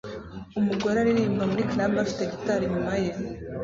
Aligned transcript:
Umugore 0.59 0.95
aririmba 0.99 1.43
muri 1.51 1.63
club 1.71 1.93
afite 2.03 2.23
gitari 2.31 2.63
inyuma 2.65 2.93
ye 3.03 3.11